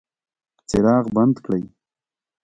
[0.69, 1.63] څراغ بند کړئ